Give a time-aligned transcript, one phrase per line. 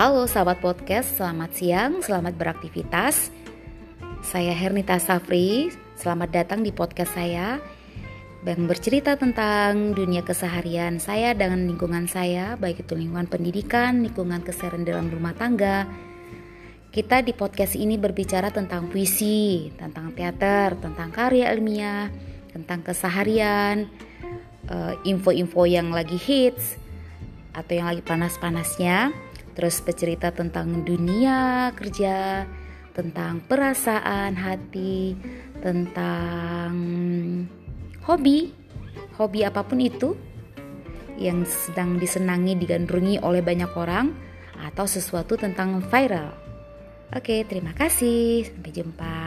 [0.00, 3.28] Halo sahabat podcast, selamat siang, selamat beraktivitas.
[4.24, 5.68] Saya Hernita Safri,
[6.00, 7.60] selamat datang di podcast saya
[8.48, 14.88] yang bercerita tentang dunia keseharian saya dengan lingkungan saya, baik itu lingkungan pendidikan, lingkungan keseharian
[14.88, 15.84] dalam rumah tangga.
[16.88, 22.08] Kita di podcast ini berbicara tentang puisi, tentang teater, tentang karya ilmiah,
[22.48, 23.84] tentang keseharian,
[24.64, 26.80] eh, info-info yang lagi hits
[27.52, 32.46] atau yang lagi panas-panasnya terus bercerita tentang dunia kerja,
[32.94, 35.14] tentang perasaan hati,
[35.60, 36.72] tentang
[38.04, 38.50] hobi,
[39.16, 40.16] hobi apa pun itu
[41.20, 44.16] yang sedang disenangi digandrungi oleh banyak orang
[44.56, 46.32] atau sesuatu tentang viral.
[47.12, 48.48] Oke, terima kasih.
[48.48, 49.19] Sampai jumpa.